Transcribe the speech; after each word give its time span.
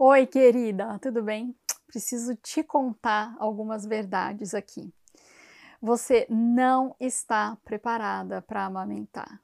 Oi, 0.00 0.28
querida, 0.28 0.96
tudo 1.00 1.24
bem? 1.24 1.58
Preciso 1.88 2.36
te 2.36 2.62
contar 2.62 3.34
algumas 3.36 3.84
verdades 3.84 4.54
aqui. 4.54 4.94
Você 5.82 6.24
não 6.30 6.94
está 7.00 7.58
preparada 7.64 8.40
para 8.40 8.64
amamentar. 8.64 9.42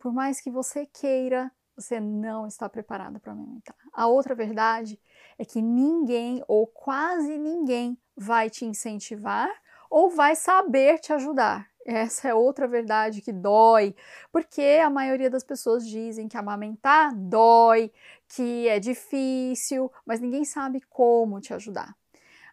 Por 0.00 0.12
mais 0.12 0.40
que 0.40 0.50
você 0.50 0.86
queira, 0.86 1.48
você 1.76 2.00
não 2.00 2.44
está 2.44 2.68
preparada 2.68 3.20
para 3.20 3.30
amamentar. 3.30 3.76
A 3.92 4.08
outra 4.08 4.34
verdade 4.34 5.00
é 5.38 5.44
que 5.44 5.62
ninguém 5.62 6.42
ou 6.48 6.66
quase 6.66 7.38
ninguém 7.38 7.96
vai 8.16 8.50
te 8.50 8.64
incentivar 8.64 9.48
ou 9.88 10.10
vai 10.10 10.34
saber 10.34 10.98
te 10.98 11.12
ajudar. 11.12 11.71
Essa 11.84 12.28
é 12.28 12.34
outra 12.34 12.68
verdade 12.68 13.20
que 13.20 13.32
dói, 13.32 13.94
porque 14.30 14.80
a 14.82 14.88
maioria 14.88 15.28
das 15.28 15.42
pessoas 15.42 15.86
dizem 15.86 16.28
que 16.28 16.36
amamentar 16.36 17.12
dói, 17.14 17.90
que 18.28 18.68
é 18.68 18.78
difícil, 18.78 19.90
mas 20.06 20.20
ninguém 20.20 20.44
sabe 20.44 20.80
como 20.88 21.40
te 21.40 21.52
ajudar. 21.52 21.96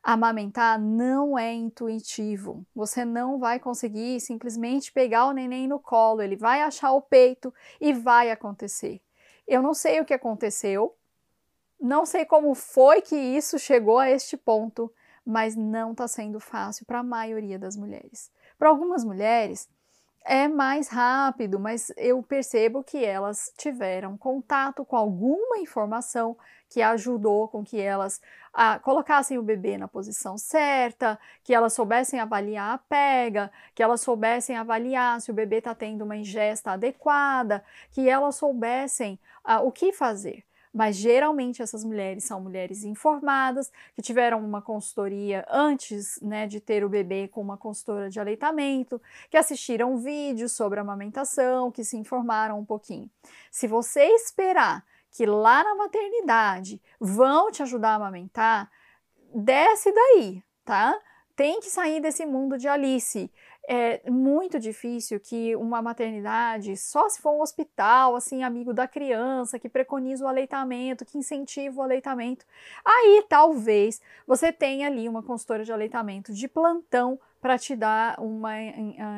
Amamentar 0.02 0.80
não 0.80 1.38
é 1.38 1.54
intuitivo. 1.54 2.66
Você 2.74 3.06
não 3.06 3.38
vai 3.38 3.60
conseguir 3.60 4.20
simplesmente 4.22 4.92
pegar 4.92 5.26
o 5.28 5.34
neném 5.34 5.68
no 5.68 5.80
colo, 5.80 6.22
ele 6.22 6.36
vai 6.36 6.62
achar 6.62 6.92
o 6.94 7.02
peito 7.02 7.54
e 7.80 7.94
vai 7.94 8.32
acontecer. 8.32 9.02
Eu 9.48 9.62
não 9.62 9.74
sei 9.74 10.00
o 10.00 10.06
que 10.06 10.14
aconteceu, 10.14 10.96
não 11.80 12.06
sei 12.06 12.26
como 12.26 12.54
foi 12.56 13.02
que 13.02 13.16
isso 13.16 13.60
chegou 13.60 14.00
a 14.00 14.10
este 14.10 14.36
ponto, 14.36 14.92
mas 15.26 15.56
não 15.56 15.92
está 15.92 16.08
sendo 16.08 16.40
fácil 16.40 16.86
para 16.86 17.00
a 17.00 17.04
maioria 17.04 17.60
das 17.60 17.78
mulheres. 17.78 18.32
Para 18.60 18.68
algumas 18.68 19.06
mulheres 19.06 19.70
é 20.26 20.50
mais 20.50 20.90
rápido, 20.90 21.58
mas 21.58 21.94
eu 21.96 22.22
percebo 22.22 22.84
que 22.84 23.04
elas 23.04 23.54
tiveram 23.58 24.18
contato 24.18 24.84
com 24.84 24.98
alguma 24.98 25.60
informação 25.60 26.38
que 26.70 26.82
ajudou 26.82 27.48
com 27.48 27.64
que 27.64 27.80
elas 27.80 28.22
ah, 28.54 28.78
colocassem 28.78 29.38
o 29.38 29.42
bebê 29.42 29.78
na 29.78 29.88
posição 29.88 30.38
certa, 30.38 31.18
que 31.42 31.54
elas 31.54 31.72
soubessem 31.72 32.20
avaliar 32.20 32.76
a 32.76 32.78
pega, 32.78 33.50
que 33.74 33.82
elas 33.82 34.02
soubessem 34.02 34.58
avaliar 34.58 35.22
se 35.22 35.32
o 35.32 35.34
bebê 35.34 35.60
está 35.60 35.74
tendo 35.74 36.04
uma 36.04 36.18
ingesta 36.18 36.72
adequada, 36.72 37.64
que 37.92 38.10
elas 38.10 38.36
soubessem 38.36 39.18
ah, 39.42 39.62
o 39.62 39.72
que 39.72 39.94
fazer 39.94 40.44
mas 40.74 40.96
geralmente 40.96 41.62
essas 41.62 41.84
mulheres 41.84 42.24
são 42.24 42.40
mulheres 42.40 42.84
informadas, 42.84 43.72
que 43.96 44.02
tiveram 44.02 44.44
uma 44.44 44.62
consultoria 44.62 45.46
antes 45.50 46.20
né, 46.22 46.46
de 46.48 46.60
ter 46.60 46.84
o 46.84 46.90
bebê 46.90 47.28
com 47.28 47.42
uma 47.42 47.58
consultora 47.58 48.10
de 48.10 48.20
aleitamento, 48.20 49.02
que 49.30 49.38
assistiram 49.38 49.98
vídeos 49.98 50.52
sobre 50.52 50.80
amamentação, 50.80 51.72
que 51.72 51.84
se 51.84 51.98
informaram 51.98 52.60
um 52.60 52.66
pouquinho. 52.66 53.10
Se 53.52 53.68
você 53.68 54.04
esperar 54.04 54.86
que 55.12 55.26
lá 55.26 55.64
na 55.64 55.76
maternidade 55.76 56.82
vão 57.00 57.52
te 57.52 57.64
ajudar 57.64 57.92
a 57.92 57.96
amamentar, 57.96 58.72
desce 59.34 59.92
daí, 59.92 60.44
tá? 60.64 60.98
Tem 61.36 61.60
que 61.60 61.70
sair 61.70 62.02
desse 62.02 62.26
mundo 62.26 62.58
de 62.58 62.68
Alice 62.68 63.32
é 63.72 64.10
muito 64.10 64.60
difícil 64.60 65.20
que 65.20 65.56
uma 65.56 65.80
maternidade, 65.80 66.76
só 66.76 67.08
se 67.08 67.22
for 67.22 67.34
um 67.34 67.42
hospital, 67.42 68.16
assim, 68.16 68.42
amigo 68.42 68.74
da 68.74 68.88
criança, 68.88 69.60
que 69.60 69.70
preconiza 69.70 70.26
o 70.26 70.28
aleitamento, 70.28 71.06
que 71.06 71.20
incentiva 71.20 71.80
o 71.80 71.84
aleitamento, 71.84 72.44
aí 72.84 73.24
talvez 73.30 74.02
você 74.26 74.52
tenha 74.52 74.88
ali 74.88 75.08
uma 75.08 75.22
consultora 75.22 75.64
de 75.64 75.72
aleitamento 75.72 76.34
de 76.34 76.48
plantão 76.48 77.20
para 77.40 77.60
te 77.60 77.76
dar 77.76 78.20
uma 78.20 78.60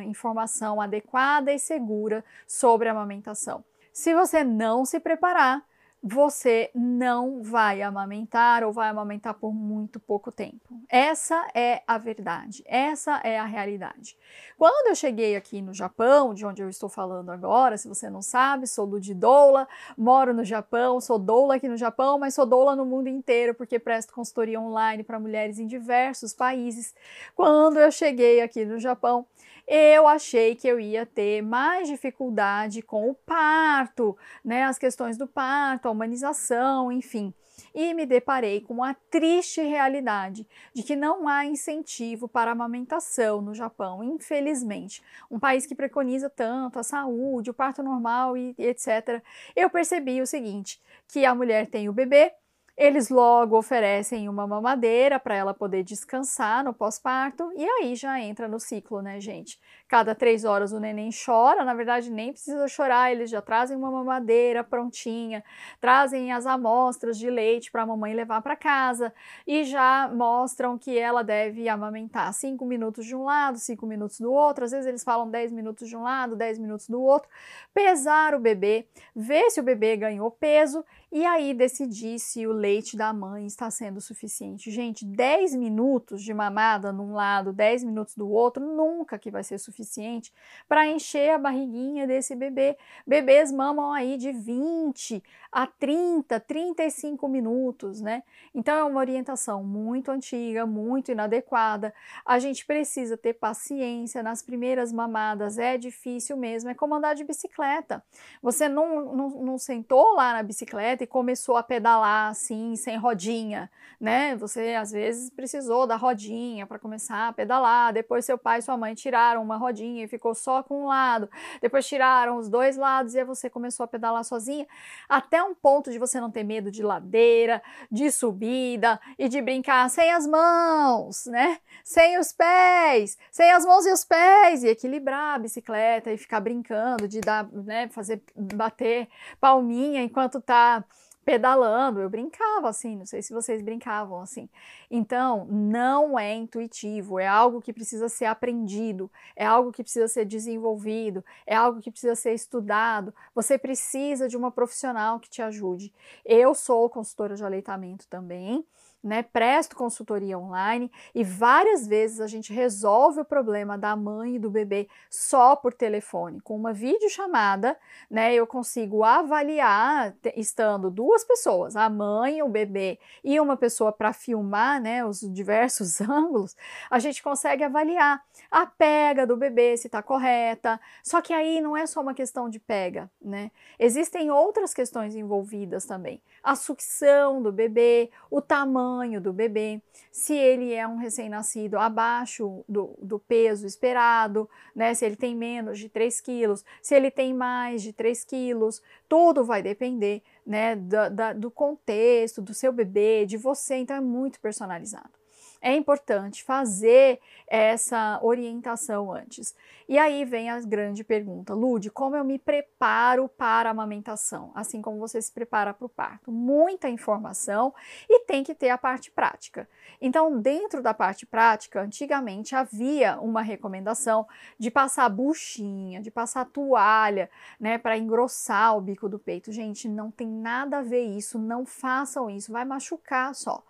informação 0.03 0.81
adequada 0.81 1.53
e 1.53 1.57
segura 1.57 2.21
sobre 2.45 2.89
a 2.89 2.91
amamentação. 2.91 3.63
Se 3.93 4.13
você 4.13 4.43
não 4.43 4.83
se 4.83 4.99
preparar, 4.99 5.63
você 6.03 6.71
não 6.73 7.43
vai 7.43 7.81
amamentar 7.83 8.63
ou 8.63 8.73
vai 8.73 8.89
amamentar 8.89 9.35
por 9.35 9.53
muito 9.53 9.99
pouco 9.99 10.31
tempo. 10.31 10.81
Essa 10.89 11.47
é 11.53 11.83
a 11.85 11.97
verdade, 11.99 12.63
essa 12.65 13.17
é 13.23 13.37
a 13.37 13.45
realidade. 13.45 14.17
Quando 14.57 14.87
eu 14.87 14.95
cheguei 14.95 15.35
aqui 15.35 15.61
no 15.61 15.73
Japão, 15.73 16.33
de 16.33 16.43
onde 16.45 16.61
eu 16.61 16.69
estou 16.69 16.89
falando 16.89 17.29
agora, 17.29 17.77
se 17.77 17.87
você 17.87 18.09
não 18.09 18.21
sabe, 18.21 18.65
sou 18.65 18.87
do 18.87 18.99
de 18.99 19.13
doula, 19.13 19.67
moro 19.95 20.33
no 20.33 20.43
Japão, 20.43 20.99
sou 20.99 21.19
doula 21.19 21.55
aqui 21.55 21.67
no 21.67 21.77
Japão, 21.77 22.17
mas 22.17 22.33
sou 22.33 22.47
doula 22.47 22.75
no 22.75 22.85
mundo 22.85 23.07
inteiro 23.07 23.53
porque 23.53 23.77
presto 23.77 24.13
consultoria 24.13 24.59
online 24.59 25.03
para 25.03 25.19
mulheres 25.19 25.59
em 25.59 25.67
diversos 25.67 26.33
países. 26.33 26.95
Quando 27.35 27.79
eu 27.79 27.91
cheguei 27.91 28.41
aqui 28.41 28.65
no 28.65 28.79
Japão, 28.79 29.25
eu 29.67 30.07
achei 30.07 30.55
que 30.55 30.67
eu 30.67 30.79
ia 30.79 31.05
ter 31.05 31.41
mais 31.41 31.87
dificuldade 31.87 32.81
com 32.81 33.09
o 33.09 33.13
parto, 33.13 34.17
né, 34.43 34.63
as 34.63 34.77
questões 34.77 35.17
do 35.17 35.27
parto, 35.27 35.87
humanização, 35.91 36.91
enfim. 36.91 37.33
E 37.73 37.93
me 37.93 38.05
deparei 38.05 38.61
com 38.61 38.83
a 38.83 38.93
triste 38.93 39.61
realidade 39.61 40.47
de 40.73 40.83
que 40.83 40.95
não 40.95 41.27
há 41.27 41.45
incentivo 41.45 42.27
para 42.27 42.51
a 42.51 42.53
amamentação 42.53 43.41
no 43.41 43.53
Japão, 43.53 44.03
infelizmente. 44.03 45.01
Um 45.29 45.39
país 45.39 45.65
que 45.65 45.75
preconiza 45.75 46.29
tanto 46.29 46.79
a 46.79 46.83
saúde, 46.83 47.49
o 47.49 47.53
parto 47.53 47.83
normal 47.83 48.35
e 48.35 48.55
etc. 48.57 49.23
Eu 49.55 49.69
percebi 49.69 50.21
o 50.21 50.27
seguinte: 50.27 50.81
que 51.07 51.25
a 51.25 51.35
mulher 51.35 51.67
tem 51.67 51.87
o 51.87 51.93
bebê, 51.93 52.33
eles 52.81 53.09
logo 53.09 53.55
oferecem 53.55 54.27
uma 54.27 54.47
mamadeira 54.47 55.19
para 55.19 55.35
ela 55.35 55.53
poder 55.53 55.83
descansar 55.83 56.63
no 56.63 56.73
pós-parto 56.73 57.51
e 57.55 57.63
aí 57.63 57.93
já 57.93 58.19
entra 58.19 58.47
no 58.47 58.59
ciclo, 58.59 59.03
né, 59.03 59.19
gente? 59.19 59.61
Cada 59.87 60.15
três 60.15 60.45
horas 60.45 60.73
o 60.73 60.79
neném 60.79 61.11
chora, 61.11 61.63
na 61.63 61.75
verdade 61.75 62.09
nem 62.09 62.31
precisa 62.31 62.67
chorar, 62.67 63.11
eles 63.11 63.29
já 63.29 63.39
trazem 63.39 63.77
uma 63.77 63.91
mamadeira 63.91 64.63
prontinha, 64.63 65.43
trazem 65.79 66.31
as 66.31 66.47
amostras 66.47 67.19
de 67.19 67.29
leite 67.29 67.71
para 67.71 67.83
a 67.83 67.85
mamãe 67.85 68.15
levar 68.15 68.41
para 68.41 68.55
casa 68.55 69.13
e 69.45 69.63
já 69.63 70.09
mostram 70.11 70.75
que 70.75 70.97
ela 70.97 71.23
deve 71.23 71.69
amamentar 71.69 72.33
cinco 72.33 72.65
minutos 72.65 73.05
de 73.05 73.15
um 73.15 73.25
lado, 73.25 73.59
cinco 73.59 73.85
minutos 73.85 74.19
do 74.19 74.33
outro, 74.33 74.65
às 74.65 74.71
vezes 74.71 74.87
eles 74.87 75.03
falam 75.03 75.29
dez 75.29 75.51
minutos 75.51 75.87
de 75.87 75.95
um 75.95 76.01
lado, 76.01 76.35
dez 76.35 76.57
minutos 76.57 76.87
do 76.87 76.99
outro, 76.99 77.29
pesar 77.75 78.33
o 78.33 78.39
bebê, 78.39 78.87
ver 79.15 79.51
se 79.51 79.59
o 79.59 79.63
bebê 79.63 79.95
ganhou 79.95 80.31
peso 80.31 80.83
e 81.11 81.23
aí 81.23 81.53
decidir 81.53 82.17
se 82.17 82.47
o 82.47 82.51
leite 82.51 82.70
da 82.95 83.11
mãe 83.11 83.45
está 83.45 83.69
sendo 83.69 83.99
suficiente. 83.99 84.71
Gente, 84.71 85.03
10 85.03 85.55
minutos 85.55 86.23
de 86.23 86.33
mamada 86.33 86.91
num 86.91 87.13
lado, 87.13 87.51
10 87.51 87.83
minutos 87.83 88.15
do 88.15 88.29
outro, 88.29 88.63
nunca 88.63 89.19
que 89.19 89.29
vai 89.29 89.43
ser 89.43 89.57
suficiente 89.57 90.31
para 90.67 90.87
encher 90.87 91.31
a 91.31 91.37
barriguinha 91.37 92.07
desse 92.07 92.35
bebê. 92.35 92.77
Bebês 93.05 93.51
mamam 93.51 93.91
aí 93.91 94.15
de 94.17 94.31
20 94.31 95.21
a 95.51 95.67
30, 95.67 96.39
35 96.39 97.27
minutos, 97.27 97.99
né? 97.99 98.23
Então 98.55 98.75
é 98.75 98.83
uma 98.83 98.99
orientação 98.99 99.63
muito 99.63 100.09
antiga, 100.09 100.65
muito 100.65 101.11
inadequada. 101.11 101.93
A 102.25 102.39
gente 102.39 102.65
precisa 102.65 103.17
ter 103.17 103.33
paciência 103.33 104.23
nas 104.23 104.41
primeiras 104.41 104.93
mamadas, 104.93 105.57
é 105.57 105.77
difícil 105.77 106.37
mesmo, 106.37 106.69
é 106.69 106.73
como 106.73 106.95
andar 106.95 107.15
de 107.15 107.23
bicicleta. 107.23 108.03
Você 108.41 108.69
não, 108.69 109.13
não, 109.13 109.29
não 109.29 109.57
sentou 109.57 110.15
lá 110.15 110.33
na 110.33 110.43
bicicleta 110.43 111.03
e 111.03 111.07
começou 111.07 111.57
a 111.57 111.63
pedalar 111.63 112.29
assim, 112.29 112.60
sem 112.75 112.97
rodinha, 112.97 113.69
né? 113.99 114.35
Você 114.37 114.73
às 114.73 114.91
vezes 114.91 115.29
precisou 115.29 115.85
da 115.85 115.95
rodinha 115.95 116.65
para 116.65 116.79
começar 116.79 117.27
a 117.27 117.33
pedalar, 117.33 117.93
depois 117.93 118.25
seu 118.25 118.37
pai 118.37 118.59
e 118.59 118.61
sua 118.61 118.77
mãe 118.77 118.93
tiraram 118.93 119.41
uma 119.41 119.57
rodinha 119.57 120.03
e 120.03 120.07
ficou 120.07 120.33
só 120.33 120.63
com 120.63 120.83
um 120.83 120.87
lado, 120.87 121.29
depois 121.61 121.87
tiraram 121.87 122.37
os 122.37 122.49
dois 122.49 122.77
lados 122.77 123.13
e 123.13 123.19
aí 123.19 123.25
você 123.25 123.49
começou 123.49 123.83
a 123.83 123.87
pedalar 123.87 124.23
sozinha, 124.23 124.67
até 125.07 125.43
um 125.43 125.53
ponto 125.53 125.91
de 125.91 125.99
você 125.99 126.19
não 126.19 126.31
ter 126.31 126.43
medo 126.43 126.71
de 126.71 126.83
ladeira, 126.83 127.61
de 127.91 128.11
subida 128.11 128.99
e 129.17 129.27
de 129.27 129.41
brincar 129.41 129.89
sem 129.89 130.11
as 130.11 130.25
mãos, 130.25 131.25
né? 131.25 131.59
Sem 131.83 132.17
os 132.17 132.31
pés, 132.31 133.17
sem 133.31 133.51
as 133.51 133.65
mãos 133.65 133.85
e 133.85 133.91
os 133.91 134.05
pés 134.05 134.63
e 134.63 134.67
equilibrar 134.67 135.35
a 135.35 135.39
bicicleta 135.39 136.11
e 136.11 136.17
ficar 136.17 136.39
brincando 136.39 137.07
de 137.07 137.21
dar, 137.21 137.47
né, 137.51 137.87
fazer 137.89 138.23
bater 138.35 139.07
palminha 139.39 140.01
enquanto 140.01 140.41
tá 140.41 140.83
pedalando, 141.23 141.99
eu 141.99 142.09
brincava 142.09 142.69
assim, 142.69 142.95
não 142.95 143.05
sei 143.05 143.21
se 143.21 143.33
vocês 143.33 143.61
brincavam 143.61 144.21
assim. 144.21 144.49
Então, 144.89 145.45
não 145.45 146.17
é 146.17 146.33
intuitivo, 146.33 147.19
é 147.19 147.27
algo 147.27 147.61
que 147.61 147.71
precisa 147.71 148.09
ser 148.09 148.25
aprendido, 148.25 149.09
é 149.35 149.45
algo 149.45 149.71
que 149.71 149.83
precisa 149.83 150.07
ser 150.07 150.25
desenvolvido, 150.25 151.23
é 151.45 151.55
algo 151.55 151.79
que 151.79 151.91
precisa 151.91 152.15
ser 152.15 152.33
estudado. 152.33 153.13
Você 153.35 153.57
precisa 153.57 154.27
de 154.27 154.35
uma 154.35 154.51
profissional 154.51 155.19
que 155.19 155.29
te 155.29 155.41
ajude. 155.41 155.93
Eu 156.25 156.53
sou 156.55 156.89
consultora 156.89 157.35
de 157.35 157.43
aleitamento 157.43 158.07
também. 158.07 158.65
Né? 159.03 159.23
Presto 159.23 159.75
consultoria 159.75 160.37
online 160.37 160.91
e 161.13 161.23
várias 161.23 161.87
vezes 161.87 162.19
a 162.19 162.27
gente 162.27 162.53
resolve 162.53 163.21
o 163.21 163.25
problema 163.25 163.77
da 163.77 163.95
mãe 163.95 164.35
e 164.35 164.39
do 164.39 164.49
bebê 164.49 164.87
só 165.09 165.55
por 165.55 165.73
telefone. 165.73 166.39
Com 166.41 166.55
uma 166.55 166.71
videochamada, 166.71 167.77
né? 168.09 168.33
Eu 168.33 168.45
consigo 168.45 169.03
avaliar, 169.03 170.15
estando 170.35 170.91
duas 170.91 171.23
pessoas, 171.23 171.75
a 171.75 171.89
mãe, 171.89 172.43
o 172.43 172.47
bebê 172.47 172.99
e 173.23 173.39
uma 173.39 173.57
pessoa 173.57 173.91
para 173.91 174.13
filmar, 174.13 174.79
né? 174.79 175.03
Os 175.03 175.21
diversos 175.21 175.99
ângulos, 176.01 176.55
a 176.89 176.99
gente 176.99 177.23
consegue 177.23 177.63
avaliar 177.63 178.23
a 178.51 178.65
pega 178.65 179.25
do 179.25 179.35
bebê, 179.35 179.75
se 179.77 179.87
está 179.87 180.03
correta. 180.03 180.79
Só 181.03 181.21
que 181.21 181.33
aí 181.33 181.59
não 181.59 181.75
é 181.75 181.87
só 181.87 182.01
uma 182.01 182.13
questão 182.13 182.49
de 182.49 182.59
pega, 182.59 183.09
né? 183.19 183.49
Existem 183.79 184.29
outras 184.29 184.73
questões 184.73 185.15
envolvidas 185.15 185.85
também. 185.85 186.21
A 186.43 186.55
sucção 186.55 187.41
do 187.41 187.51
bebê, 187.51 188.11
o 188.29 188.41
tamanho 188.41 188.90
do 189.21 189.31
bebê, 189.31 189.81
se 190.11 190.33
ele 190.33 190.73
é 190.73 190.87
um 190.87 190.97
recém-nascido 190.97 191.77
abaixo 191.77 192.63
do, 192.67 192.97
do, 193.01 193.19
peso 193.19 193.65
esperado, 193.65 194.49
né? 194.75 194.93
Se 194.93 195.05
ele 195.05 195.15
tem 195.15 195.35
menos 195.35 195.79
de 195.79 195.89
3 195.89 196.19
quilos, 196.21 196.63
se 196.81 196.95
ele 196.95 197.09
tem 197.09 197.33
mais 197.33 197.81
de 197.81 197.93
3 197.93 198.23
quilos, 198.25 198.81
tudo 199.07 199.43
vai 199.43 199.61
depender, 199.61 200.21
né? 200.45 200.75
Da, 200.75 201.09
da, 201.09 201.33
do 201.33 201.49
contexto, 201.49 202.41
do 202.41 202.53
seu 202.53 202.71
bebê, 202.71 203.25
de 203.25 203.37
você, 203.37 203.75
então 203.75 203.95
é 203.95 204.01
muito 204.01 204.39
personalizado 204.39 205.20
é 205.61 205.75
importante 205.75 206.43
fazer 206.43 207.19
essa 207.47 208.19
orientação 208.23 209.11
antes. 209.11 209.55
E 209.87 209.97
aí 209.97 210.25
vem 210.25 210.49
a 210.49 210.59
grande 210.61 211.03
pergunta, 211.03 211.53
Lude, 211.53 211.91
como 211.91 212.15
eu 212.15 212.23
me 212.23 212.39
preparo 212.39 213.27
para 213.27 213.69
a 213.69 213.71
amamentação? 213.71 214.51
Assim 214.55 214.81
como 214.81 214.97
você 214.97 215.21
se 215.21 215.31
prepara 215.31 215.73
para 215.73 215.85
o 215.85 215.89
parto. 215.89 216.31
Muita 216.31 216.89
informação 216.89 217.73
e 218.09 218.21
tem 218.21 218.43
que 218.43 218.55
ter 218.55 218.69
a 218.69 218.77
parte 218.77 219.11
prática. 219.11 219.67
Então, 219.99 220.39
dentro 220.39 220.81
da 220.81 220.93
parte 220.93 221.25
prática, 221.25 221.81
antigamente 221.81 222.55
havia 222.55 223.19
uma 223.19 223.41
recomendação 223.41 224.25
de 224.57 224.71
passar 224.71 225.09
buchinha, 225.09 226.01
de 226.01 226.09
passar 226.09 226.45
toalha, 226.45 227.29
né, 227.59 227.77
para 227.77 227.97
engrossar 227.97 228.75
o 228.77 228.81
bico 228.81 229.07
do 229.07 229.19
peito. 229.19 229.51
Gente, 229.51 229.87
não 229.87 230.09
tem 230.09 230.27
nada 230.27 230.79
a 230.79 230.81
ver 230.81 231.03
isso, 231.03 231.37
não 231.37 231.65
façam 231.65 232.29
isso, 232.29 232.51
vai 232.51 232.65
machucar 232.65 233.35
só, 233.35 233.63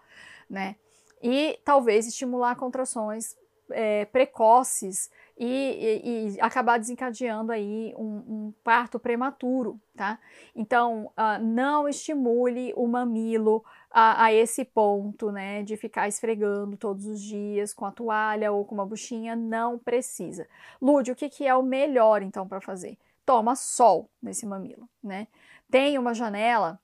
né? 0.49 0.75
E 1.21 1.59
talvez 1.63 2.07
estimular 2.07 2.55
contrações 2.55 3.35
é, 3.71 4.05
precoces 4.05 5.09
e, 5.37 5.45
e, 5.45 6.35
e, 6.35 6.41
acabar 6.41 6.77
desencadeando 6.77 7.51
aí 7.51 7.93
um, 7.97 8.05
um 8.05 8.53
parto 8.63 8.99
prematuro, 8.99 9.79
tá? 9.95 10.19
Então, 10.55 11.11
uh, 11.17 11.43
não 11.43 11.87
estimule 11.87 12.73
o 12.75 12.85
mamilo 12.85 13.63
a, 13.89 14.25
a, 14.25 14.33
esse 14.33 14.63
ponto, 14.63 15.31
né, 15.31 15.63
de 15.63 15.75
ficar 15.75 16.07
esfregando 16.07 16.77
todos 16.77 17.05
os 17.05 17.21
dias 17.21 17.73
com 17.73 17.85
a 17.85 17.91
toalha 17.91 18.51
ou 18.51 18.63
com 18.65 18.75
uma 18.75 18.85
buchinha, 18.85 19.35
não 19.35 19.79
precisa. 19.79 20.47
Lude, 20.81 21.11
o 21.11 21.15
que, 21.15 21.29
que 21.29 21.47
é 21.47 21.55
o 21.55 21.63
melhor, 21.63 22.21
então, 22.21 22.47
para 22.47 22.61
fazer? 22.61 22.97
Toma 23.25 23.55
sol 23.55 24.09
nesse 24.21 24.45
mamilo, 24.45 24.87
né? 25.03 25.27
Tem 25.69 25.97
uma 25.97 26.13
janela 26.13 26.79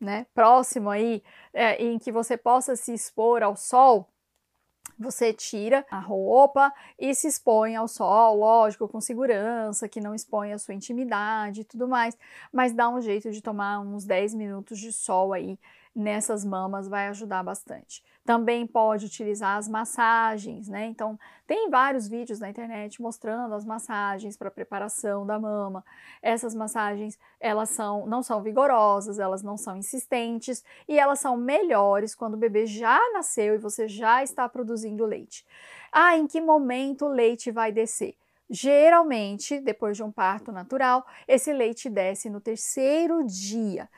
né, 0.00 0.26
próximo 0.34 0.88
aí, 0.88 1.22
é, 1.52 1.82
em 1.82 1.98
que 1.98 2.10
você 2.10 2.36
possa 2.36 2.74
se 2.74 2.94
expor 2.94 3.42
ao 3.42 3.56
sol, 3.56 4.08
você 4.98 5.32
tira 5.32 5.84
a 5.90 5.98
roupa 5.98 6.72
e 6.98 7.14
se 7.14 7.26
expõe 7.26 7.74
ao 7.74 7.88
sol, 7.88 8.36
lógico, 8.36 8.88
com 8.88 9.00
segurança, 9.00 9.88
que 9.88 10.00
não 10.00 10.14
expõe 10.14 10.52
a 10.52 10.58
sua 10.58 10.74
intimidade 10.74 11.62
e 11.62 11.64
tudo 11.64 11.88
mais, 11.88 12.16
mas 12.52 12.72
dá 12.72 12.88
um 12.88 13.00
jeito 13.00 13.30
de 13.30 13.40
tomar 13.40 13.80
uns 13.80 14.04
10 14.04 14.34
minutos 14.34 14.78
de 14.78 14.92
sol 14.92 15.32
aí 15.32 15.58
nessas 15.94 16.44
mamas 16.44 16.88
vai 16.88 17.08
ajudar 17.08 17.42
bastante. 17.42 18.02
Também 18.24 18.66
pode 18.66 19.06
utilizar 19.06 19.56
as 19.56 19.68
massagens, 19.68 20.68
né? 20.68 20.86
Então, 20.86 21.18
tem 21.46 21.68
vários 21.68 22.06
vídeos 22.06 22.38
na 22.38 22.48
internet 22.48 23.02
mostrando 23.02 23.54
as 23.54 23.64
massagens 23.64 24.36
para 24.36 24.50
preparação 24.50 25.26
da 25.26 25.38
mama. 25.38 25.84
Essas 26.22 26.54
massagens, 26.54 27.18
elas 27.40 27.70
são 27.70 28.06
não 28.06 28.22
são 28.22 28.42
vigorosas, 28.42 29.18
elas 29.18 29.42
não 29.42 29.56
são 29.56 29.76
insistentes 29.76 30.62
e 30.86 30.98
elas 30.98 31.18
são 31.18 31.36
melhores 31.36 32.14
quando 32.14 32.34
o 32.34 32.38
bebê 32.38 32.66
já 32.66 33.00
nasceu 33.12 33.54
e 33.54 33.58
você 33.58 33.88
já 33.88 34.22
está 34.22 34.48
produzindo 34.48 35.04
leite. 35.04 35.44
Ah, 35.90 36.16
em 36.16 36.26
que 36.26 36.40
momento 36.40 37.06
o 37.06 37.08
leite 37.08 37.50
vai 37.50 37.72
descer? 37.72 38.16
Geralmente, 38.48 39.60
depois 39.60 39.96
de 39.96 40.02
um 40.02 40.10
parto 40.10 40.50
natural, 40.50 41.06
esse 41.28 41.52
leite 41.52 41.88
desce 41.88 42.28
no 42.28 42.40
terceiro 42.40 43.24
dia. 43.24 43.88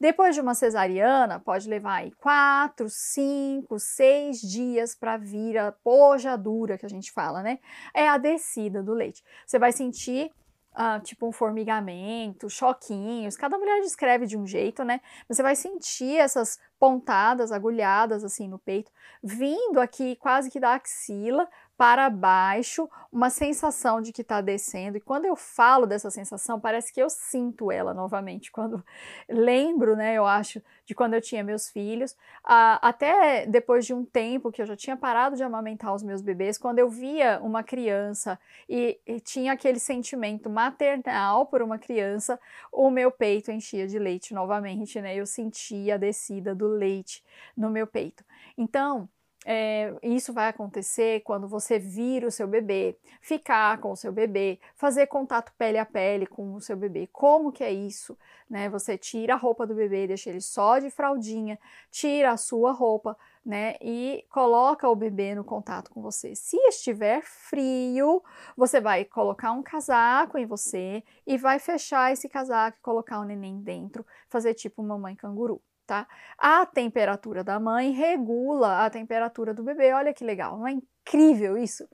Depois 0.00 0.34
de 0.34 0.40
uma 0.40 0.54
cesariana, 0.54 1.40
pode 1.40 1.68
levar 1.68 1.96
aí 1.96 2.12
quatro, 2.12 2.88
cinco, 2.88 3.78
seis 3.78 4.40
dias 4.40 4.94
para 4.94 5.16
vir 5.16 5.56
a 5.56 5.72
pojadura 5.72 6.76
que 6.76 6.84
a 6.84 6.88
gente 6.88 7.12
fala, 7.12 7.42
né? 7.42 7.58
É 7.94 8.08
a 8.08 8.18
descida 8.18 8.82
do 8.82 8.92
leite. 8.92 9.22
Você 9.46 9.58
vai 9.58 9.72
sentir 9.72 10.30
uh, 10.74 11.00
tipo 11.02 11.26
um 11.26 11.32
formigamento, 11.32 12.50
choquinhos. 12.50 13.36
Cada 13.36 13.56
mulher 13.56 13.80
descreve 13.80 14.26
de 14.26 14.36
um 14.36 14.46
jeito, 14.46 14.84
né? 14.84 15.00
Você 15.28 15.42
vai 15.42 15.56
sentir 15.56 16.18
essas 16.18 16.58
pontadas, 16.78 17.52
agulhadas 17.52 18.24
assim 18.24 18.48
no 18.48 18.58
peito, 18.58 18.90
vindo 19.22 19.80
aqui 19.80 20.16
quase 20.16 20.50
que 20.50 20.60
da 20.60 20.74
axila 20.74 21.48
para 21.76 22.08
baixo, 22.08 22.88
uma 23.10 23.30
sensação 23.30 24.00
de 24.00 24.12
que 24.12 24.22
está 24.22 24.40
descendo. 24.40 24.96
E 24.96 25.00
quando 25.00 25.24
eu 25.24 25.34
falo 25.34 25.86
dessa 25.86 26.10
sensação, 26.10 26.60
parece 26.60 26.92
que 26.92 27.02
eu 27.02 27.10
sinto 27.10 27.70
ela 27.70 27.92
novamente. 27.92 28.50
Quando 28.54 28.84
lembro, 29.28 29.96
né, 29.96 30.14
eu 30.14 30.24
acho, 30.24 30.62
de 30.86 30.94
quando 30.94 31.14
eu 31.14 31.20
tinha 31.20 31.42
meus 31.42 31.68
filhos, 31.68 32.16
até 32.44 33.46
depois 33.46 33.84
de 33.86 33.92
um 33.92 34.04
tempo 34.04 34.52
que 34.52 34.62
eu 34.62 34.66
já 34.66 34.76
tinha 34.76 34.96
parado 34.96 35.36
de 35.36 35.42
amamentar 35.42 35.94
os 35.94 36.02
meus 36.02 36.20
bebês, 36.20 36.58
quando 36.58 36.78
eu 36.78 36.88
via 36.88 37.40
uma 37.42 37.62
criança 37.62 38.38
e, 38.68 38.98
e 39.06 39.18
tinha 39.20 39.52
aquele 39.52 39.78
sentimento 39.78 40.48
maternal 40.48 41.46
por 41.46 41.62
uma 41.62 41.78
criança, 41.78 42.38
o 42.70 42.90
meu 42.90 43.10
peito 43.10 43.50
enchia 43.50 43.86
de 43.86 43.98
leite 43.98 44.34
novamente, 44.34 45.00
né? 45.00 45.16
Eu 45.16 45.26
sentia 45.26 45.94
a 45.94 45.98
descida 45.98 46.54
do 46.54 46.68
leite 46.68 47.24
no 47.56 47.70
meu 47.70 47.86
peito. 47.86 48.24
Então, 48.56 49.08
é, 49.44 49.94
isso 50.02 50.32
vai 50.32 50.48
acontecer 50.48 51.20
quando 51.20 51.46
você 51.46 51.78
vir 51.78 52.24
o 52.24 52.30
seu 52.30 52.46
bebê, 52.48 52.96
ficar 53.20 53.78
com 53.78 53.92
o 53.92 53.96
seu 53.96 54.10
bebê, 54.10 54.58
fazer 54.74 55.06
contato 55.06 55.52
pele 55.58 55.76
a 55.76 55.84
pele 55.84 56.26
com 56.26 56.54
o 56.54 56.60
seu 56.60 56.76
bebê. 56.76 57.08
Como 57.12 57.52
que 57.52 57.62
é 57.62 57.70
isso? 57.70 58.16
Né? 58.48 58.70
Você 58.70 58.96
tira 58.96 59.34
a 59.34 59.36
roupa 59.36 59.66
do 59.66 59.74
bebê, 59.74 60.06
deixa 60.06 60.30
ele 60.30 60.40
só 60.40 60.78
de 60.78 60.88
fraldinha, 60.88 61.58
tira 61.90 62.30
a 62.30 62.36
sua 62.38 62.72
roupa, 62.72 63.16
né? 63.44 63.76
E 63.82 64.24
coloca 64.30 64.88
o 64.88 64.96
bebê 64.96 65.34
no 65.34 65.44
contato 65.44 65.90
com 65.90 66.00
você. 66.00 66.34
Se 66.34 66.56
estiver 66.68 67.22
frio, 67.22 68.22
você 68.56 68.80
vai 68.80 69.04
colocar 69.04 69.52
um 69.52 69.62
casaco 69.62 70.38
em 70.38 70.46
você 70.46 71.04
e 71.26 71.36
vai 71.36 71.58
fechar 71.58 72.12
esse 72.12 72.28
casaco 72.28 72.78
e 72.78 72.82
colocar 72.82 73.20
o 73.20 73.24
neném 73.24 73.60
dentro, 73.60 74.06
fazer 74.30 74.54
tipo 74.54 74.82
mamãe 74.82 75.14
canguru 75.14 75.60
tá? 75.86 76.06
A 76.38 76.66
temperatura 76.66 77.44
da 77.44 77.58
mãe 77.60 77.92
regula 77.92 78.84
a 78.84 78.90
temperatura 78.90 79.52
do 79.54 79.62
bebê. 79.62 79.92
Olha 79.92 80.12
que 80.12 80.24
legal, 80.24 80.58
não 80.58 80.66
é 80.66 80.72
incrível 80.72 81.56
isso? 81.56 81.88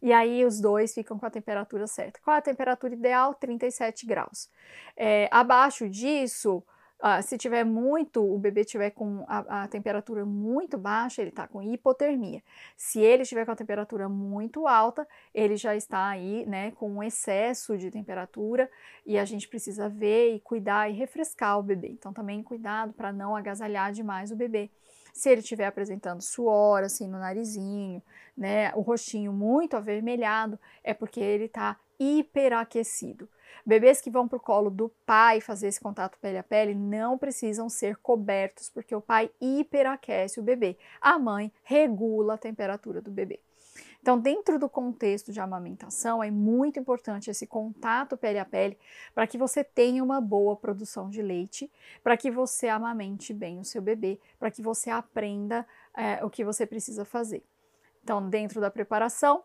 E 0.00 0.12
aí 0.12 0.44
os 0.44 0.60
dois 0.60 0.94
ficam 0.94 1.18
com 1.18 1.26
a 1.26 1.30
temperatura 1.30 1.86
certa. 1.86 2.20
Qual 2.22 2.34
é 2.34 2.38
a 2.38 2.42
temperatura 2.42 2.94
ideal? 2.94 3.34
37 3.34 4.06
graus. 4.06 4.48
É, 4.96 5.28
abaixo 5.30 5.88
disso, 5.88 6.62
Uh, 7.00 7.22
se 7.22 7.38
tiver 7.38 7.64
muito, 7.64 8.20
o 8.20 8.36
bebê 8.38 8.64
tiver 8.64 8.90
com 8.90 9.24
a, 9.28 9.62
a 9.62 9.68
temperatura 9.68 10.24
muito 10.24 10.76
baixa, 10.76 11.22
ele 11.22 11.30
está 11.30 11.46
com 11.46 11.62
hipotermia. 11.62 12.42
Se 12.76 12.98
ele 12.98 13.22
estiver 13.22 13.44
com 13.44 13.52
a 13.52 13.56
temperatura 13.56 14.08
muito 14.08 14.66
alta, 14.66 15.06
ele 15.32 15.56
já 15.56 15.76
está 15.76 16.08
aí, 16.08 16.44
né, 16.46 16.72
com 16.72 16.90
um 16.90 17.02
excesso 17.02 17.78
de 17.78 17.88
temperatura 17.88 18.68
e 19.06 19.16
a 19.16 19.24
gente 19.24 19.46
precisa 19.46 19.88
ver 19.88 20.34
e 20.34 20.40
cuidar 20.40 20.90
e 20.90 20.92
refrescar 20.92 21.56
o 21.60 21.62
bebê. 21.62 21.88
Então, 21.88 22.12
também 22.12 22.42
cuidado 22.42 22.92
para 22.92 23.12
não 23.12 23.36
agasalhar 23.36 23.92
demais 23.92 24.32
o 24.32 24.36
bebê. 24.36 24.68
Se 25.12 25.30
ele 25.30 25.40
estiver 25.40 25.66
apresentando 25.66 26.20
suor, 26.20 26.82
assim, 26.82 27.06
no 27.06 27.18
narizinho, 27.18 28.02
né, 28.36 28.72
o 28.74 28.80
rostinho 28.80 29.32
muito 29.32 29.76
avermelhado, 29.76 30.58
é 30.82 30.92
porque 30.92 31.20
ele 31.20 31.44
está 31.44 31.76
hiperaquecido. 31.98 33.28
Bebês 33.64 34.00
que 34.00 34.10
vão 34.10 34.26
para 34.26 34.36
o 34.36 34.40
colo 34.40 34.70
do 34.70 34.88
pai 35.04 35.40
fazer 35.40 35.68
esse 35.68 35.80
contato 35.80 36.18
pele 36.18 36.38
a 36.38 36.42
pele 36.42 36.74
não 36.74 37.18
precisam 37.18 37.68
ser 37.68 37.96
cobertos, 37.96 38.70
porque 38.70 38.94
o 38.94 39.00
pai 39.00 39.30
hiperaquece 39.40 40.40
o 40.40 40.42
bebê. 40.42 40.76
A 41.00 41.18
mãe 41.18 41.52
regula 41.62 42.34
a 42.34 42.38
temperatura 42.38 43.00
do 43.00 43.10
bebê. 43.10 43.40
Então, 44.00 44.18
dentro 44.18 44.58
do 44.58 44.68
contexto 44.68 45.32
de 45.32 45.40
amamentação, 45.40 46.22
é 46.22 46.30
muito 46.30 46.78
importante 46.78 47.30
esse 47.30 47.46
contato 47.46 48.16
pele 48.16 48.38
a 48.38 48.44
pele 48.44 48.78
para 49.14 49.26
que 49.26 49.36
você 49.36 49.64
tenha 49.64 50.02
uma 50.02 50.20
boa 50.20 50.56
produção 50.56 51.10
de 51.10 51.20
leite, 51.20 51.70
para 52.02 52.16
que 52.16 52.30
você 52.30 52.68
amamente 52.68 53.34
bem 53.34 53.58
o 53.58 53.64
seu 53.64 53.82
bebê, 53.82 54.18
para 54.38 54.50
que 54.50 54.62
você 54.62 54.88
aprenda 54.88 55.66
é, 55.94 56.24
o 56.24 56.30
que 56.30 56.44
você 56.44 56.64
precisa 56.64 57.04
fazer. 57.04 57.44
Então, 58.02 58.26
dentro 58.28 58.60
da 58.60 58.70
preparação, 58.70 59.42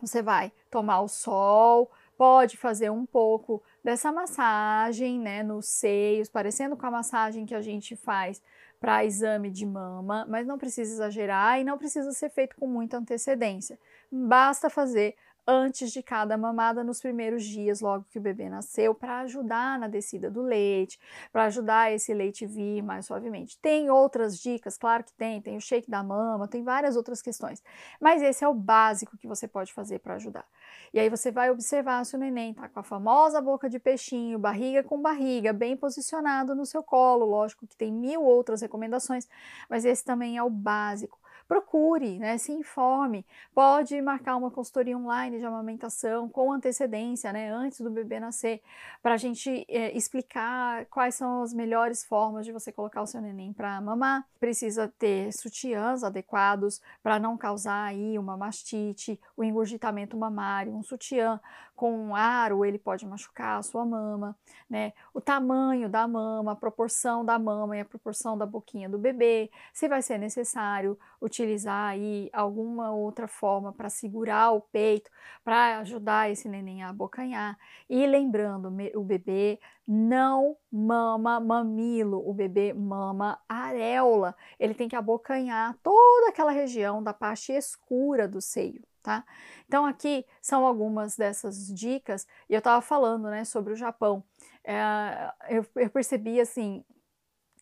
você 0.00 0.22
vai 0.22 0.50
tomar 0.70 1.00
o 1.00 1.08
sol, 1.08 1.90
pode 2.18 2.56
fazer 2.56 2.90
um 2.90 3.06
pouco 3.06 3.62
dessa 3.82 4.10
massagem, 4.10 5.20
né, 5.20 5.44
nos 5.44 5.66
seios, 5.66 6.28
parecendo 6.28 6.76
com 6.76 6.84
a 6.84 6.90
massagem 6.90 7.46
que 7.46 7.54
a 7.54 7.62
gente 7.62 7.94
faz 7.94 8.42
para 8.80 9.04
exame 9.04 9.50
de 9.50 9.64
mama, 9.64 10.26
mas 10.28 10.46
não 10.46 10.58
precisa 10.58 10.92
exagerar 10.92 11.60
e 11.60 11.64
não 11.64 11.78
precisa 11.78 12.10
ser 12.12 12.28
feito 12.30 12.56
com 12.56 12.66
muita 12.66 12.98
antecedência. 12.98 13.78
Basta 14.10 14.68
fazer 14.68 15.14
antes 15.50 15.90
de 15.90 16.02
cada 16.02 16.36
mamada 16.36 16.84
nos 16.84 17.00
primeiros 17.00 17.42
dias, 17.42 17.80
logo 17.80 18.04
que 18.10 18.18
o 18.18 18.20
bebê 18.20 18.50
nasceu, 18.50 18.94
para 18.94 19.20
ajudar 19.20 19.78
na 19.78 19.88
descida 19.88 20.30
do 20.30 20.42
leite, 20.42 21.00
para 21.32 21.44
ajudar 21.44 21.90
esse 21.90 22.12
leite 22.12 22.44
vir 22.44 22.82
mais 22.82 23.06
suavemente. 23.06 23.58
Tem 23.58 23.90
outras 23.90 24.38
dicas, 24.38 24.76
claro 24.76 25.02
que 25.02 25.12
tem, 25.14 25.40
tem 25.40 25.56
o 25.56 25.60
shake 25.60 25.90
da 25.90 26.02
mama, 26.02 26.46
tem 26.46 26.62
várias 26.62 26.96
outras 26.96 27.22
questões, 27.22 27.64
mas 27.98 28.20
esse 28.20 28.44
é 28.44 28.48
o 28.48 28.52
básico 28.52 29.16
que 29.16 29.26
você 29.26 29.48
pode 29.48 29.72
fazer 29.72 30.00
para 30.00 30.16
ajudar. 30.16 30.44
E 30.92 31.00
aí 31.00 31.08
você 31.08 31.32
vai 31.32 31.50
observar 31.50 32.04
se 32.04 32.14
o 32.14 32.18
neném 32.18 32.52
tá 32.52 32.68
com 32.68 32.80
a 32.80 32.82
famosa 32.82 33.40
boca 33.40 33.70
de 33.70 33.78
peixinho, 33.78 34.38
barriga 34.38 34.82
com 34.82 35.00
barriga, 35.00 35.50
bem 35.54 35.74
posicionado 35.74 36.54
no 36.54 36.66
seu 36.66 36.82
colo, 36.82 37.24
lógico 37.24 37.66
que 37.66 37.74
tem 37.74 37.90
mil 37.90 38.22
outras 38.22 38.60
recomendações, 38.60 39.26
mas 39.66 39.86
esse 39.86 40.04
também 40.04 40.36
é 40.36 40.42
o 40.42 40.50
básico 40.50 41.18
procure, 41.48 42.18
né, 42.18 42.36
se 42.36 42.52
informe. 42.52 43.24
Pode 43.54 44.00
marcar 44.02 44.36
uma 44.36 44.50
consultoria 44.50 44.96
online 44.96 45.38
de 45.38 45.46
amamentação 45.46 46.28
com 46.28 46.52
antecedência, 46.52 47.32
né, 47.32 47.50
antes 47.50 47.80
do 47.80 47.90
bebê 47.90 48.20
nascer, 48.20 48.60
para 49.02 49.14
a 49.14 49.16
gente 49.16 49.64
é, 49.66 49.96
explicar 49.96 50.84
quais 50.86 51.14
são 51.14 51.42
as 51.42 51.54
melhores 51.54 52.04
formas 52.04 52.44
de 52.44 52.52
você 52.52 52.70
colocar 52.70 53.00
o 53.00 53.06
seu 53.06 53.22
neném 53.22 53.54
para 53.54 53.80
mamar. 53.80 54.26
Precisa 54.38 54.92
ter 54.98 55.32
sutiãs 55.32 56.04
adequados 56.04 56.82
para 57.02 57.18
não 57.18 57.38
causar 57.38 57.84
aí 57.84 58.18
uma 58.18 58.36
mastite, 58.36 59.18
o 59.34 59.42
engurgitamento 59.42 60.18
mamário. 60.18 60.74
Um 60.74 60.82
sutiã 60.82 61.40
com 61.78 61.96
um 61.96 62.14
aro 62.16 62.64
ele 62.64 62.76
pode 62.76 63.06
machucar 63.06 63.60
a 63.60 63.62
sua 63.62 63.86
mama, 63.86 64.36
né? 64.68 64.92
O 65.14 65.20
tamanho 65.20 65.88
da 65.88 66.08
mama, 66.08 66.50
a 66.50 66.56
proporção 66.56 67.24
da 67.24 67.38
mama 67.38 67.76
e 67.76 67.80
a 67.80 67.84
proporção 67.84 68.36
da 68.36 68.44
boquinha 68.44 68.88
do 68.88 68.98
bebê, 68.98 69.48
se 69.72 69.86
vai 69.86 70.02
ser 70.02 70.18
necessário 70.18 70.98
utilizar 71.38 71.90
aí 71.90 72.28
alguma 72.32 72.90
outra 72.90 73.28
forma 73.28 73.72
para 73.72 73.88
segurar 73.88 74.50
o 74.52 74.60
peito, 74.60 75.10
para 75.44 75.78
ajudar 75.78 76.30
esse 76.30 76.48
neném 76.48 76.82
a 76.82 76.88
abocanhar. 76.88 77.56
E 77.88 78.06
lembrando, 78.06 78.72
o 78.94 79.04
bebê 79.04 79.60
não 79.86 80.56
mama 80.70 81.38
mamilo, 81.38 82.28
o 82.28 82.34
bebê 82.34 82.72
mama 82.72 83.38
areola. 83.48 84.34
Ele 84.58 84.74
tem 84.74 84.88
que 84.88 84.96
abocanhar 84.96 85.76
toda 85.82 86.28
aquela 86.28 86.50
região 86.50 87.02
da 87.02 87.14
parte 87.14 87.52
escura 87.52 88.26
do 88.26 88.40
seio 88.40 88.82
tá? 89.00 89.24
Então 89.66 89.86
aqui 89.86 90.26
são 90.42 90.66
algumas 90.66 91.16
dessas 91.16 91.68
dicas, 91.68 92.26
e 92.50 92.52
eu 92.52 92.58
estava 92.58 92.82
falando, 92.82 93.30
né, 93.30 93.42
sobre 93.44 93.72
o 93.72 93.76
Japão. 93.76 94.22
É, 94.62 95.32
eu, 95.48 95.64
eu 95.76 95.88
percebi, 95.88 96.38
assim, 96.38 96.84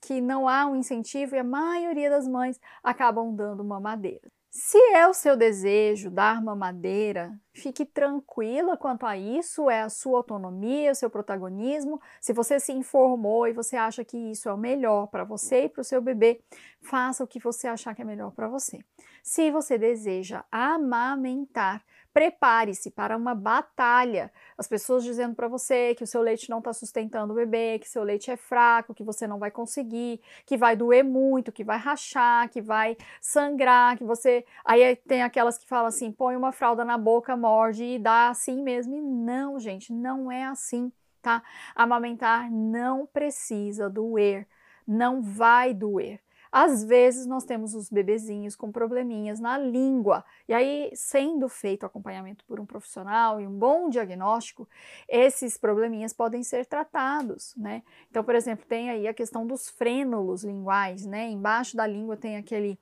que 0.07 0.21
não 0.21 0.49
há 0.49 0.65
um 0.67 0.77
incentivo 0.77 1.35
e 1.35 1.39
a 1.41 1.45
maioria 1.45 2.09
das 2.09 2.29
mães 2.29 2.61
acabam 2.81 3.35
dando 3.35 3.65
mamadeira. 3.65 4.31
Se 4.49 4.79
é 4.95 5.07
o 5.07 5.13
seu 5.13 5.37
desejo 5.37 6.11
dar 6.11 6.41
mamadeira, 6.41 7.39
fique 7.53 7.85
tranquila 7.85 8.77
quanto 8.77 9.05
a 9.05 9.17
isso, 9.17 9.69
é 9.69 9.83
a 9.83 9.89
sua 9.89 10.19
autonomia, 10.19 10.93
o 10.93 10.95
seu 10.95 11.11
protagonismo. 11.11 12.01
Se 12.21 12.33
você 12.33 12.61
se 12.61 12.73
informou 12.73 13.49
e 13.49 13.53
você 13.53 13.77
acha 13.77 14.05
que 14.05 14.17
isso 14.17 14.49
é 14.49 14.53
o 14.55 14.57
melhor 14.57 15.09
para 15.09 15.25
você 15.25 15.65
e 15.65 15.69
para 15.69 15.81
o 15.81 15.85
seu 15.85 16.01
bebê, 16.01 16.41
faça 16.81 17.25
o 17.25 17.27
que 17.27 17.41
você 17.41 17.67
achar 17.67 17.95
que 17.95 18.01
é 18.01 18.05
melhor 18.05 18.31
para 18.31 18.49
você. 18.49 18.79
Se 19.23 19.51
você 19.51 19.77
deseja 19.77 20.45
amamentar, 20.53 21.85
prepare-se 22.17 22.91
para 22.91 23.15
uma 23.15 23.35
batalha. 23.35 24.33
As 24.57 24.67
pessoas 24.67 25.05
dizendo 25.05 25.35
para 25.35 25.49
você 25.49 25.95
que 25.95 26.03
o 26.03 26.07
seu 26.07 26.23
leite 26.23 26.49
não 26.49 26.61
está 26.61 26.73
sustentando 26.73 27.35
o 27.35 27.37
bebê, 27.37 27.79
que 27.79 27.87
seu 27.87 28.03
leite 28.03 28.31
é 28.31 28.39
fraco, 28.39 28.95
que 28.95 29.05
você 29.05 29.27
não 29.27 29.39
vai 29.39 29.51
conseguir, 29.51 30.23
que 30.47 30.57
vai 30.57 30.75
doer 30.75 31.05
muito, 31.05 31.53
que 31.53 31.63
vai 31.63 31.77
rachar, 31.77 32.49
que 32.49 32.63
vai 32.63 32.97
sangrar, 33.21 33.99
que 33.99 34.05
você. 34.05 34.47
Aí 34.65 34.97
tem 34.97 35.23
aquelas 35.23 35.59
que 35.59 35.69
falam 35.69 35.89
assim: 35.89 36.11
põe 36.11 36.35
uma 36.35 36.53
fralda 36.53 36.87
na 36.87 36.97
boca, 36.97 37.37
morde 37.37 37.85
e 37.85 37.99
dá 37.99 38.31
assim 38.31 38.63
mesmo. 38.63 38.95
E 38.95 39.03
não, 39.03 39.61
gente, 39.61 39.93
não 39.93 40.33
é 40.33 40.45
assim, 40.45 40.91
tá? 41.21 41.43
Amamentar 41.75 42.51
não 42.51 43.05
precisa 43.05 43.91
doer, 43.91 44.49
não 44.87 45.21
vai 45.21 45.75
doer. 45.75 46.19
Às 46.59 46.83
vezes 46.83 47.27
nós 47.27 47.45
temos 47.45 47.75
os 47.75 47.91
bebezinhos 47.91 48.57
com 48.57 48.73
probleminhas 48.73 49.39
na 49.39 49.59
língua, 49.59 50.25
e 50.49 50.55
aí, 50.55 50.91
sendo 50.95 51.51
feito 51.51 51.85
acompanhamento 51.85 52.47
por 52.47 52.59
um 52.59 52.65
profissional 52.65 53.39
e 53.39 53.47
um 53.47 53.53
bom 53.53 53.91
diagnóstico, 53.91 54.67
esses 55.07 55.59
probleminhas 55.59 56.15
podem 56.15 56.43
ser 56.43 56.65
tratados, 56.65 57.55
né? 57.59 57.83
Então, 58.11 58.25
por 58.25 58.35
exemplo, 58.35 58.65
tem 58.67 58.89
aí 58.89 59.07
a 59.07 59.13
questão 59.13 59.47
dos 59.47 59.69
frênulos 59.69 60.45
linguais, 60.45 61.05
né? 61.05 61.29
Embaixo 61.29 61.77
da 61.77 61.87
língua 61.87 62.17
tem 62.17 62.39
aquele, 62.39 62.79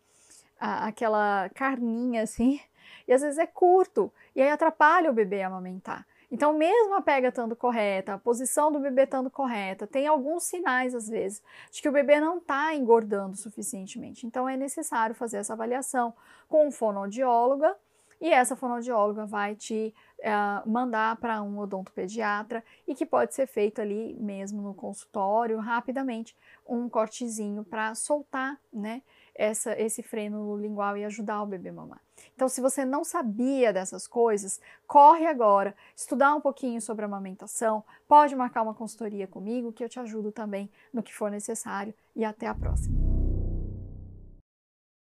a, 0.57 0.87
aquela 0.87 1.51
carninha 1.53 2.23
assim, 2.23 2.61
e 3.09 3.13
às 3.13 3.23
vezes 3.23 3.39
é 3.39 3.47
curto, 3.47 4.13
e 4.37 4.41
aí 4.41 4.51
atrapalha 4.51 5.11
o 5.11 5.15
bebê 5.15 5.43
a 5.43 5.49
amamentar. 5.49 6.07
Então, 6.35 6.53
mesmo 6.53 6.97
a 6.97 7.01
pega 7.01 7.29
estando 7.29 7.55
correta, 7.55 8.15
a 8.15 8.19
posição 8.19 8.73
do 8.73 8.81
bebê 8.81 9.05
estando 9.05 9.31
correta, 9.31 9.87
tem 9.87 10.09
alguns 10.09 10.43
sinais, 10.43 10.93
às 10.93 11.09
vezes, 11.09 11.41
de 11.71 11.81
que 11.81 11.89
o 11.89 11.93
bebê 11.93 12.19
não 12.19 12.39
está 12.39 12.75
engordando 12.75 13.37
suficientemente. 13.37 14.27
Então, 14.27 14.49
é 14.49 14.57
necessário 14.57 15.15
fazer 15.15 15.37
essa 15.37 15.53
avaliação 15.53 16.13
com 16.49 16.67
um 16.67 16.73
fonoaudióloga 16.73 17.77
e 18.21 18.33
essa 18.33 18.57
fonoaudióloga 18.57 19.25
vai 19.25 19.55
te 19.55 19.95
uh, 20.19 20.69
mandar 20.69 21.15
para 21.19 21.41
um 21.41 21.57
odontopediatra 21.57 22.65
e 22.85 22.97
que 22.97 23.07
pode 23.07 23.33
ser 23.33 23.47
feito 23.47 23.81
ali 23.81 24.17
mesmo 24.19 24.61
no 24.61 24.75
consultório, 24.75 25.61
rapidamente, 25.61 26.37
um 26.67 26.89
cortezinho 26.89 27.63
para 27.63 27.95
soltar, 27.95 28.59
né? 28.73 29.03
Essa, 29.35 29.79
esse 29.81 30.03
freno 30.03 30.57
lingual 30.57 30.97
e 30.97 31.05
ajudar 31.05 31.43
o 31.43 31.47
bebê 31.47 31.71
a 31.71 31.73
mamar. 31.73 32.01
Então, 32.35 32.49
se 32.49 32.61
você 32.61 32.85
não 32.85 33.05
sabia 33.05 33.73
dessas 33.73 34.07
coisas, 34.07 34.61
corre 34.87 35.27
agora, 35.27 35.75
estudar 35.97 36.35
um 36.35 36.41
pouquinho 36.41 36.81
sobre 36.81 37.05
a 37.05 37.09
amamentação, 37.09 37.85
pode 38.09 38.35
marcar 38.35 38.63
uma 38.63 38.75
consultoria 38.75 39.27
comigo 39.27 39.73
que 39.73 39.85
eu 39.85 39.89
te 39.89 40.01
ajudo 40.01 40.33
também 40.33 40.71
no 40.93 41.03
que 41.03 41.15
for 41.15 41.31
necessário 41.31 41.95
e 42.15 42.25
até 42.25 42.47
a 42.47 42.55
próxima. 42.55 43.14